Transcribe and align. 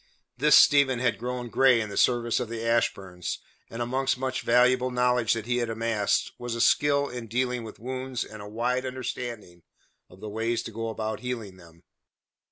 This 0.35 0.55
Stephen 0.55 0.97
had 0.97 1.19
grown 1.19 1.49
grey 1.49 1.79
in 1.79 1.89
the 1.91 1.95
service 1.95 2.39
of 2.39 2.49
the 2.49 2.65
Ashburns, 2.67 3.37
and 3.69 3.83
amongst 3.83 4.17
much 4.17 4.41
valuable 4.41 4.89
knowledge 4.89 5.33
that 5.33 5.45
he 5.45 5.57
had 5.57 5.69
amassed, 5.69 6.31
was 6.39 6.55
a 6.55 6.59
skill 6.59 7.07
in 7.07 7.27
dealing 7.27 7.63
with 7.63 7.77
wounds 7.77 8.23
and 8.23 8.41
a 8.41 8.49
wide 8.49 8.83
understanding 8.83 9.61
of 10.09 10.19
the 10.19 10.27
ways 10.27 10.63
to 10.63 10.71
go 10.71 10.89
about 10.89 11.19
healing 11.19 11.57
them. 11.57 11.83